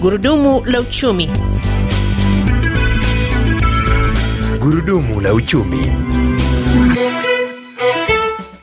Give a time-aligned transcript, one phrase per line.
[0.00, 1.30] Gurudumu la uchumi.
[4.60, 5.92] Gurudumu la uchumi.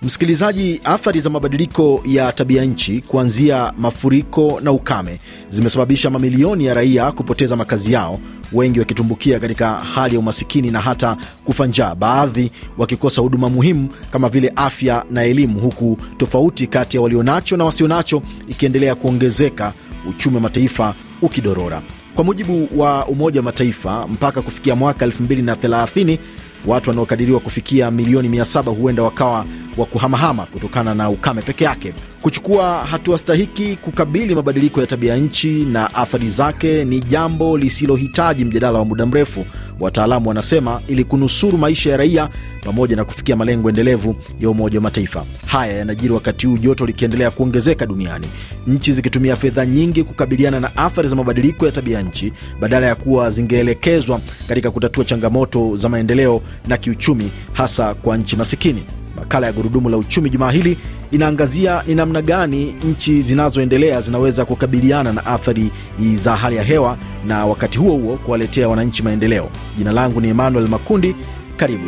[0.01, 5.19] Msikilizaji, athari za mabadiliko ya tabia nchi kuanzia mafuriko na ukame
[5.49, 8.19] zimesababisha mamilioni ya raia kupoteza makazi yao,
[8.53, 14.29] wengi wakitumbukia katika hali ya umasikini na hata kufa njaa, baadhi wakikosa huduma muhimu kama
[14.29, 19.73] vile afya na elimu, huku tofauti kati ya walionacho na wasionacho ikiendelea kuongezeka,
[20.09, 21.81] uchumi wa mataifa ukidorora.
[22.15, 26.17] Kwa mujibu wa Umoja wa Mataifa, mpaka kufikia mwaka 2030
[26.65, 29.45] watu wanaokadiriwa kufikia milioni 700 huenda wakawa
[29.77, 31.93] wa kuhamahama kutokana na ukame peke yake.
[32.27, 38.79] Kuchukua hatua stahiki kukabili mabadiliko ya tabia nchi na athari zake ni jambo lisilohitaji mjadala
[38.79, 39.45] wa muda mrefu,
[39.79, 42.29] wataalamu wanasema, ili kunusuru maisha ya raia
[42.63, 45.25] pamoja na kufikia malengo endelevu ya Umoja wa Mataifa.
[45.45, 48.27] Haya yanajiri wakati huu joto likiendelea kuongezeka duniani,
[48.67, 53.31] nchi zikitumia fedha nyingi kukabiliana na athari za mabadiliko ya tabia nchi badala ya kuwa
[53.31, 58.83] zingeelekezwa katika kutatua changamoto za maendeleo na kiuchumi, hasa kwa nchi masikini.
[59.17, 60.77] Makala ya Gurudumu la Uchumi jumaa hili
[61.11, 65.71] inaangazia ni namna gani nchi zinazoendelea zinaweza kukabiliana na athari
[66.15, 69.49] za hali ya hewa na wakati huo huo kuwaletea wananchi maendeleo.
[69.77, 71.15] Jina langu ni Emmanuel Makundi.
[71.57, 71.87] Karibu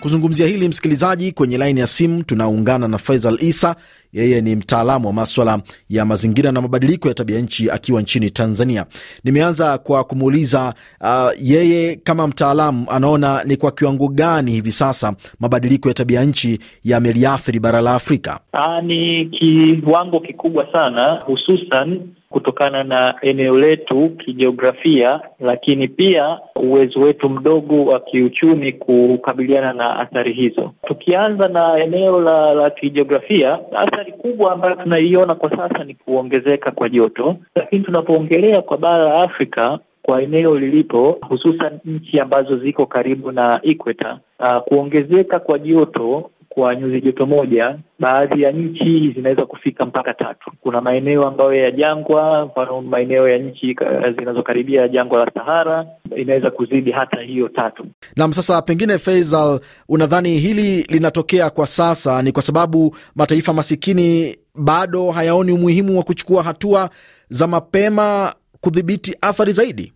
[0.00, 1.32] kuzungumzia hili msikilizaji.
[1.32, 3.76] Kwenye laini ya simu tunaungana na Faisal Isa,
[4.12, 8.86] yeye ni mtaalamu wa maswala ya mazingira na mabadiliko ya tabia nchi akiwa nchini Tanzania.
[9.24, 15.88] Nimeanza kwa kumuuliza uh, yeye kama mtaalamu anaona ni kwa kiwango gani hivi sasa mabadiliko
[15.88, 18.40] ya tabia nchi yameliathiri bara la Afrika?
[18.54, 22.00] Aa, ni kiwango kikubwa sana hususan
[22.30, 30.32] kutokana na eneo letu kijiografia, lakini pia uwezo wetu mdogo wa kiuchumi kukabiliana na athari
[30.32, 30.70] hizo.
[30.86, 33.58] Tukianza na eneo la, la kijiografia,
[33.98, 39.22] athari kubwa ambayo tunaiona kwa sasa ni kuongezeka kwa joto, lakini tunapoongelea kwa bara la
[39.22, 39.78] Afrika
[40.08, 46.74] kwa eneo lilipo hususan nchi ambazo ziko karibu na ikweta, uh, kuongezeka kwa joto kwa
[46.76, 50.50] nyuzi joto moja, baadhi ya nchi zinaweza kufika mpaka tatu.
[50.60, 53.76] Kuna maeneo ambayo ya jangwa, mfano maeneo ya nchi
[54.18, 55.86] zinazokaribia jangwa la Sahara
[56.16, 57.86] inaweza kuzidi hata hiyo tatu.
[58.16, 65.10] Naam, sasa pengine Faisal, unadhani hili linatokea kwa sasa ni kwa sababu mataifa masikini bado
[65.10, 66.90] hayaoni umuhimu wa kuchukua hatua
[67.30, 69.92] za mapema kudhibiti athari zaidi?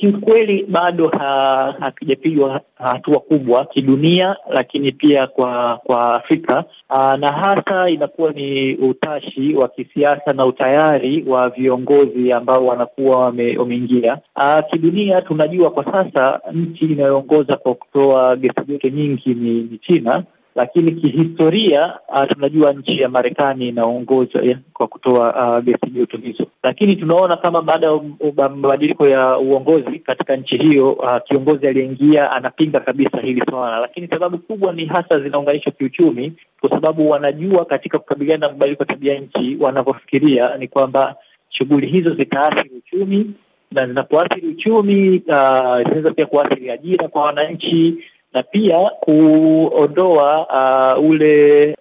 [0.00, 1.08] Kiukweli bado
[1.80, 9.54] hakijapigwa hatua kubwa kidunia, lakini pia kwa kwa Afrika aa, na hasa inakuwa ni utashi
[9.54, 13.18] wa kisiasa na utayari wa viongozi ambao wanakuwa
[13.58, 14.18] wameingia.
[14.70, 20.22] Kidunia tunajua kwa sasa nchi inayoongoza kwa kutoa gesi joto nyingi ni, ni China
[20.54, 26.96] lakini kihistoria uh, tunajua nchi ya Marekani inaongoza kwa kutoa uh, gesi joto hizo, lakini
[26.96, 28.00] tunaona kama baada ya
[28.48, 34.38] mabadiliko ya uongozi katika nchi hiyo uh, kiongozi aliyeingia anapinga kabisa hili swala, lakini sababu
[34.38, 39.56] kubwa ni hasa zinaunganishwa kiuchumi, kwa sababu wanajua katika kukabiliana na mabadiliko ya tabia nchi
[39.60, 41.16] wanavyofikiria ni kwamba
[41.48, 43.30] shughuli hizo zitaathiri uchumi
[43.70, 47.94] na zinapoathiri uchumi uh, zinaweza pia kuathiri ajira kwa wananchi
[48.34, 50.46] na pia kuondoa
[50.98, 51.76] uh, ule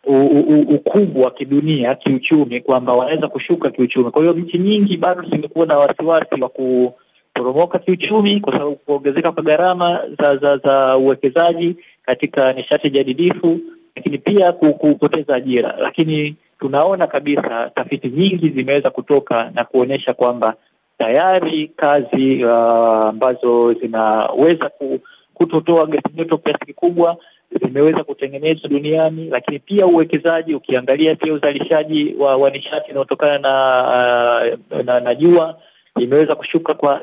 [0.68, 4.12] ukubwa wa kidunia kiuchumi, kwamba wanaweza kushuka kiuchumi.
[4.12, 9.44] Kwa hiyo nchi nyingi bado zimekuwa na wasiwasi wa kuporomoka kiuchumi kwa sababu kuongezeka kwa
[9.44, 11.76] gharama za za za uwekezaji
[12.06, 13.60] katika nishati jadidifu,
[13.96, 15.76] lakini pia kupoteza ajira.
[15.80, 20.54] Lakini tunaona kabisa tafiti nyingi zimeweza kutoka na kuonyesha kwamba
[20.98, 25.00] tayari kazi ambazo uh, zinaweza ku
[25.34, 27.18] kutotoa gesi joto kiasi kikubwa
[27.66, 34.84] zimeweza kutengenezwa duniani, lakini pia uwekezaji, ukiangalia pia uzalishaji wa, wa nishati inayotokana na, na,
[34.84, 35.58] na na jua
[36.00, 37.02] imeweza kushuka kwa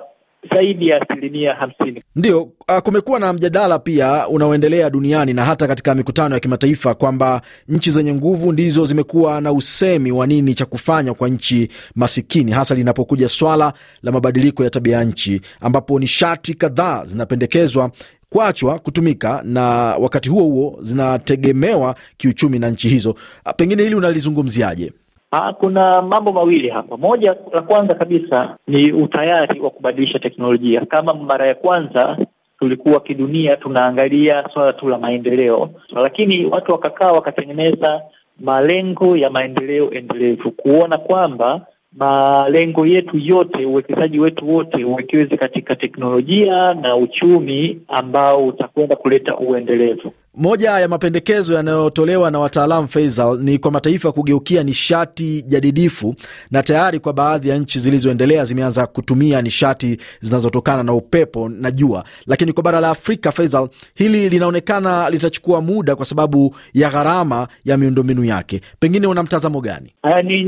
[0.54, 2.02] zaidi ya asilimia hamsini.
[2.16, 7.42] Ndio, uh, kumekuwa na mjadala pia unaoendelea duniani na hata katika mikutano ya kimataifa kwamba
[7.68, 12.74] nchi zenye nguvu ndizo zimekuwa na usemi wa nini cha kufanya kwa nchi masikini, hasa
[12.74, 13.72] linapokuja swala
[14.02, 17.90] la mabadiliko ya tabia nchi, ambapo nishati kadhaa zinapendekezwa
[18.30, 19.62] kuachwa kutumika na
[20.00, 23.14] wakati huo huo zinategemewa kiuchumi na nchi hizo.
[23.56, 24.92] Pengine hili unalizungumziaje?
[25.30, 26.96] Ah, kuna mambo mawili hapa.
[26.96, 30.86] Moja la kwanza kabisa ni utayari wa kubadilisha teknolojia.
[30.86, 32.18] Kama mara ya kwanza
[32.58, 38.02] tulikuwa kidunia tunaangalia swala tu la maendeleo, lakini watu wakakaa wakatengeneza
[38.40, 41.66] malengo ya maendeleo endelevu, kuona kwamba
[41.96, 50.12] malengo yetu yote, uwekezaji wetu wote uwekeze katika teknolojia na uchumi ambao utakwenda kuleta uendelevu.
[50.34, 56.14] Moja ya mapendekezo yanayotolewa na wataalamu Faisal, ni kwa mataifa kugeukia nishati jadidifu,
[56.50, 62.04] na tayari kwa baadhi ya nchi zilizoendelea zimeanza kutumia nishati zinazotokana na upepo na jua.
[62.26, 67.76] Lakini kwa bara la Afrika, Faisal, hili linaonekana litachukua muda kwa sababu ya gharama ya
[67.76, 68.60] miundombinu yake.
[68.78, 69.92] Pengine una mtazamo gani?
[70.24, 70.44] Ni,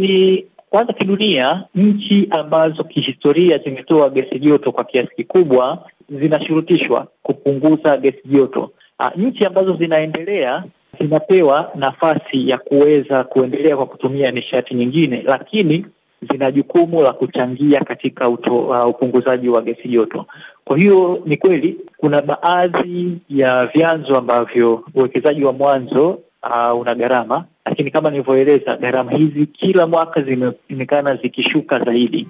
[0.70, 8.70] kwanza kidunia, nchi ambazo kihistoria zimetoa gesi joto kwa kiasi kikubwa zinashurutishwa kupunguza gesi joto.
[9.16, 10.64] Nchi ambazo zinaendelea
[11.00, 15.86] zinapewa nafasi ya kuweza kuendelea kwa kutumia nishati nyingine, lakini
[16.30, 20.26] zina jukumu la kuchangia katika uto, uh, upunguzaji wa gesi joto.
[20.64, 27.44] Kwa hiyo ni kweli kuna baadhi ya vyanzo ambavyo uwekezaji wa mwanzo uh, una gharama,
[27.66, 32.28] lakini kama nilivyoeleza, gharama hizi kila mwaka zimeonekana zikishuka zaidi.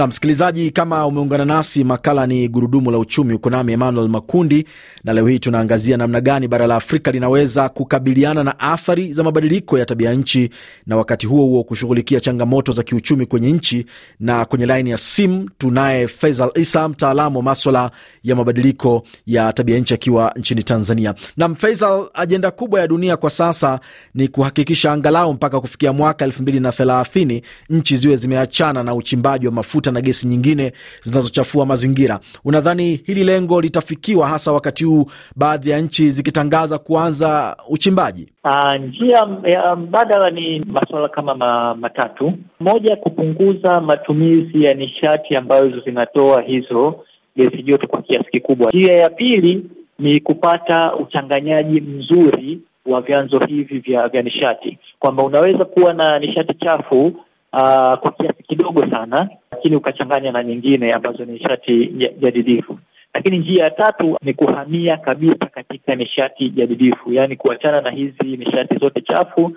[0.00, 3.34] Na msikilizaji, kama umeungana nasi, makala ni gurudumu la uchumi.
[3.34, 4.66] Uko nami Emmanuel Makundi,
[5.04, 9.78] na leo hii tunaangazia namna gani bara la Afrika linaweza kukabiliana na athari za mabadiliko
[9.78, 10.50] ya tabia nchi
[10.86, 13.86] na wakati huo huo kushughulikia changamoto za kiuchumi kwenye nchi.
[14.20, 17.90] Na kwenye laini ya simu tunaye Faisal Isa, mtaalamu wa maswala
[18.24, 21.14] ya mabadiliko ya tabia nchi akiwa nchini Tanzania.
[21.36, 23.80] Nam Faisal, ajenda kubwa ya dunia kwa sasa
[24.14, 29.46] ni kuhakikisha angalau mpaka kufikia mwaka elfu mbili na thelathini nchi ziwe zimeachana na uchimbaji
[29.46, 30.72] wa mafuta na gesi nyingine
[31.02, 32.20] zinazochafua mazingira.
[32.44, 35.06] Unadhani hili lengo litafikiwa, hasa wakati huu
[35.36, 38.28] baadhi ya nchi zikitangaza kuanza uchimbaji?
[38.44, 42.32] Uh, njia ya mbadala ni masuala kama ma, matatu.
[42.60, 47.04] Moja, kupunguza matumizi ya nishati ambazo zinatoa hizo
[47.36, 48.70] gesi joto kwa kiasi kikubwa.
[48.70, 49.64] Njia ya pili
[49.98, 56.54] ni kupata uchanganyaji mzuri wa vyanzo hivi vya, vya nishati, kwamba unaweza kuwa na nishati
[56.54, 57.12] chafu
[57.52, 61.86] uh, kwa kiasi kidogo sana lakini ukachanganya na nyingine ambazo ni nishati
[62.20, 62.78] jadidifu.
[63.14, 68.76] Lakini njia ya tatu ni kuhamia kabisa katika nishati jadidifu, yaani kuachana na hizi nishati
[68.78, 69.52] zote chafu, uh,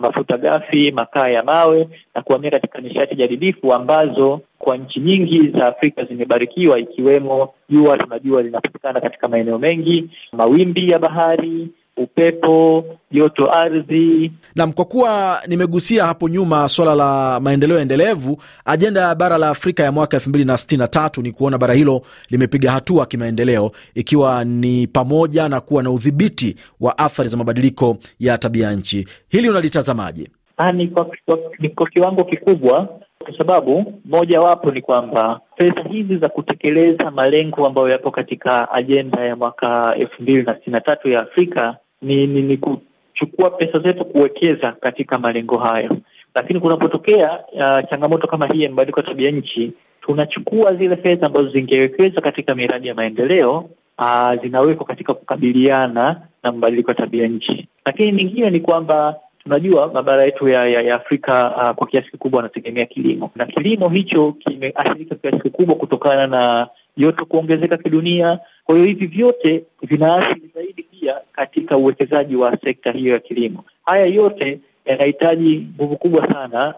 [0.00, 5.66] mafuta ghafi, makaa ya mawe na kuhamia katika nishati jadidifu ambazo kwa nchi nyingi za
[5.66, 7.98] Afrika zimebarikiwa, ikiwemo jua.
[7.98, 14.32] Tunajua linapatikana katika maeneo mengi, mawimbi ya bahari upepo, joto ardhi.
[14.54, 19.82] Nam, kwa kuwa nimegusia hapo nyuma swala la maendeleo endelevu, ajenda ya bara la Afrika
[19.82, 23.72] ya mwaka elfu mbili na sitini na tatu ni kuona bara hilo limepiga hatua kimaendeleo,
[23.94, 29.08] ikiwa ni pamoja na kuwa na udhibiti wa athari za mabadiliko ya tabia nchi.
[29.28, 30.28] Hili unalitazamaje?
[30.74, 31.38] Ni kwa, kwa,
[31.74, 32.88] kwa kiwango kikubwa
[33.22, 39.36] kwa sababu mojawapo ni kwamba pesa hizi za kutekeleza malengo ambayo yapo katika ajenda ya
[39.36, 44.04] mwaka elfu mbili na sitini na tatu ya Afrika ni, ni, ni kuchukua pesa zetu
[44.04, 45.96] kuwekeza katika malengo hayo,
[46.34, 51.48] lakini kunapotokea uh, changamoto kama hii ya mabadiliko ya tabia nchi, tunachukua zile fedha ambazo
[51.48, 57.68] zingewekezwa katika miradi ya maendeleo uh, zinawekwa katika kukabiliana na mabadiliko ya tabia nchi.
[57.86, 62.36] Lakini nyingine ni kwamba tunajua mabara yetu ya, ya, ya Afrika uh, kwa kiasi kikubwa
[62.36, 68.38] wanategemea kilimo na kilimo hicho kimeathirika kiasi kikubwa kutokana na joto kuongezeka kidunia.
[68.64, 73.64] Kwa hiyo hivi vyote vinaathiri zaidi pia katika uwekezaji wa sekta hiyo ya kilimo.
[73.86, 76.74] Haya yote yanahitaji nguvu kubwa sana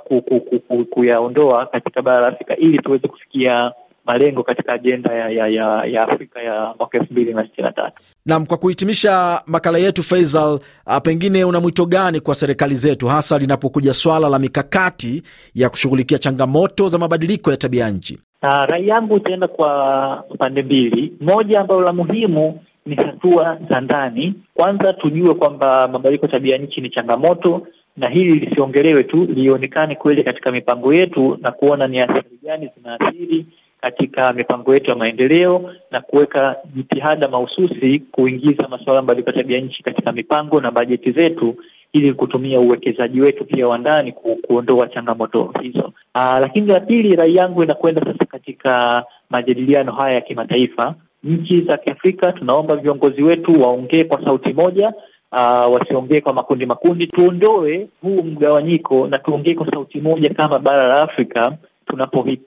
[0.00, 3.72] uh, kuyaondoa katika bara la Afrika ili tuweze kufikia
[4.12, 7.72] malengo katika ajenda ya, ya, ya, ya Afrika ya mwaka elfu mbili na sitini na
[7.72, 8.02] tatu.
[8.26, 10.58] Naam, kwa kuhitimisha makala yetu Faisal,
[11.02, 15.22] pengine una mwito gani kwa serikali zetu hasa linapokuja swala la mikakati
[15.54, 18.18] ya kushughulikia changamoto za mabadiliko ya tabia nchi?
[18.42, 21.12] Na rai yangu itaenda kwa pande mbili.
[21.20, 24.34] Moja ambalo la muhimu ni hatua za ndani.
[24.54, 30.24] Kwanza tujue kwamba mabadiliko ya tabia nchi ni changamoto, na hili lisiongelewe tu, lionekane kweli
[30.24, 33.46] katika mipango yetu na kuona ni athari gani zinaathiri
[33.80, 39.82] katika mipango yetu ya maendeleo na kuweka jitihada mahususi kuingiza masuala mbalimbali ya tabia nchi
[39.82, 41.56] katika mipango na bajeti zetu
[41.92, 45.92] ili kutumia uwekezaji wetu pia wa ndani ku, kuondoa changamoto hizo.
[46.14, 50.94] Aa, lakini la pili, rai yangu inakwenda sasa katika majadiliano haya ya kimataifa.
[51.24, 54.92] Nchi za Kiafrika tunaomba viongozi wetu waongee kwa sauti moja.
[55.32, 60.88] Uh, wasiongee kwa makundi makundi, tuondoe huu mgawanyiko na tuongee kwa sauti moja kama bara
[60.88, 61.52] la Afrika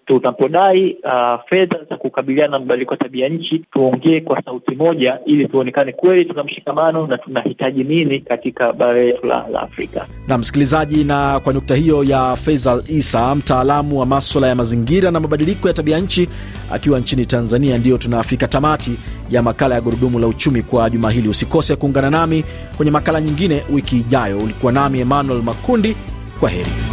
[0.05, 5.47] tunapodai uh, fedha za kukabiliana na mabadiliko ya tabia nchi, tuongee kwa sauti moja ili
[5.47, 10.07] tuonekane kweli tuna mshikamano na tunahitaji nini katika bara letu la, la Afrika.
[10.27, 15.19] Na msikilizaji, na kwa nukta hiyo ya Faisal Isa, mtaalamu wa maswala ya mazingira na
[15.19, 16.29] mabadiliko ya tabia nchi
[16.71, 18.97] akiwa nchini Tanzania, ndiyo tunafika tamati
[19.29, 21.29] ya makala ya Gurudumu la Uchumi kwa juma hili.
[21.29, 22.43] Usikose kuungana nami
[22.77, 24.37] kwenye makala nyingine wiki ijayo.
[24.37, 25.95] Ulikuwa nami Emmanuel Makundi.
[26.39, 26.92] Kwa heri.